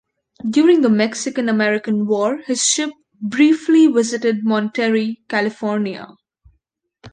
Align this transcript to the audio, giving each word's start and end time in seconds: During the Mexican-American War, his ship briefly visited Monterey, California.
During 0.49 0.81
the 0.81 0.89
Mexican-American 0.89 2.07
War, 2.07 2.37
his 2.37 2.65
ship 2.65 2.89
briefly 3.21 3.85
visited 3.85 4.43
Monterey, 4.43 5.17
California. 5.29 6.07